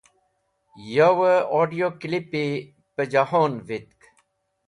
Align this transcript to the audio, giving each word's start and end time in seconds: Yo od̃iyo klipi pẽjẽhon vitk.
Yo 0.93 1.09
od̃iyo 1.59 1.89
klipi 2.01 2.45
pẽjẽhon 2.95 3.53
vitk. 3.67 4.01